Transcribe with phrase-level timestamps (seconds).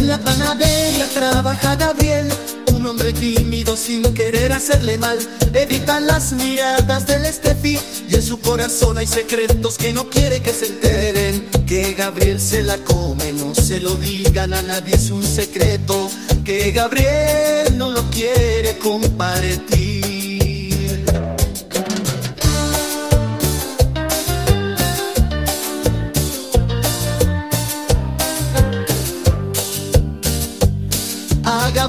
[0.00, 2.26] panadería trabaja Gabriel,
[2.74, 5.18] un hombre tímido sin querer hacerle mal.
[5.52, 7.78] Evita las miradas del Estefi
[8.08, 11.46] y en su corazón hay secretos que no quiere que se enteren.
[11.66, 16.10] Que Gabriel se la come, no se lo digan a nadie, es un secreto.
[16.44, 19.81] Que Gabriel no lo quiere compartir.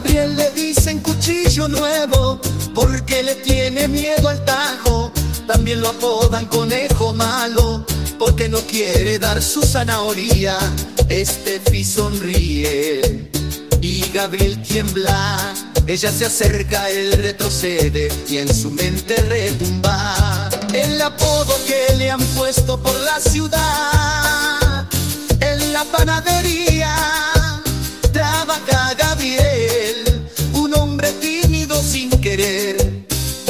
[0.04, 2.42] Gabriel le dicen cuchillo nuevo
[2.76, 5.14] porque le tiene miedo al tajo.
[5.48, 7.86] También lo apodan conejo malo
[8.20, 10.58] porque no quiere dar su zanahoría.
[11.08, 13.30] Estefi sonríe
[13.80, 15.40] y Gabriel tiembla.
[15.88, 22.24] Ella se acerca, él retrocede y en su mente retumba el apodo que le han
[22.36, 24.86] puesto por la ciudad.
[25.40, 26.73] En la panadería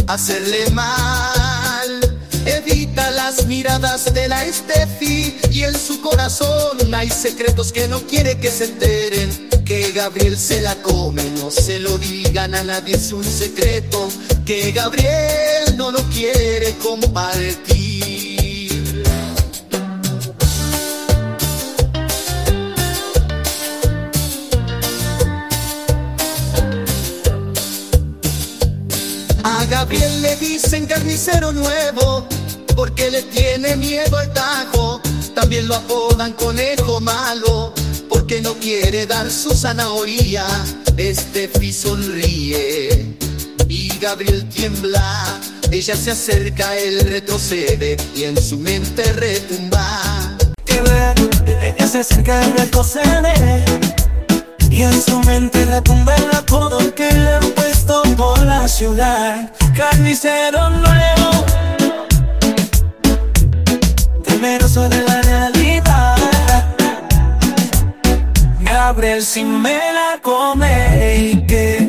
[0.07, 1.99] hacerle mal.
[2.45, 8.37] Evita las miradas de la Estefi y en su corazón hay secretos que no quiere
[8.37, 9.49] que se enteren.
[9.63, 14.09] Que Gabriel se la come, no se lo digan a nadie, es un secreto.
[14.45, 17.72] Que Gabriel no lo quiere compartir.
[29.69, 32.27] Gabriel le dicen carnicero nuevo
[32.75, 35.01] porque le tiene miedo al tajo.
[35.33, 37.73] También lo apodan conejo malo
[38.09, 40.45] porque no quiere dar su zanahoría.
[40.97, 43.15] Estefi sonríe
[43.67, 45.39] y Gabriel tiembla.
[45.71, 50.37] Ella se acerca, él retrocede y en su mente retumba.
[50.67, 53.65] ella se acerca y retrocede
[54.69, 57.42] Y en su mente retumba el apodo que le
[58.23, 59.51] por la ciudad.
[59.75, 61.29] Carnicero nuevo.
[64.25, 66.15] Temeroso de la realidad.
[68.61, 70.73] Gabriel si me la come
[71.31, 71.82] y que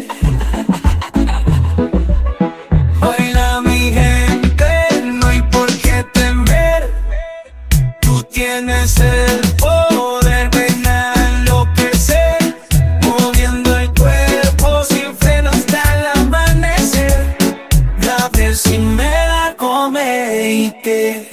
[18.54, 21.28] si me la come y que